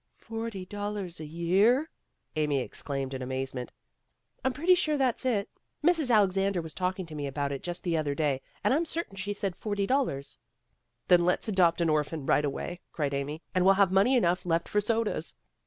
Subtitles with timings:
[0.17, 1.91] "Forty dollars a year?"
[2.35, 3.71] Amy exclaimed in amazement.
[4.43, 5.47] "I'm pretty sure that's it.
[5.85, 6.09] Mrs.
[6.09, 8.41] Alexander 102 PEGGY RAYMOND'S WAY was talking to me about it just the other day,
[8.63, 10.39] and I'm certain she said forty dollars."
[11.07, 13.43] "Then let's adopt an orphan right away/' cried Amy.
[13.53, 15.35] "And we'll have money enough left for sodas."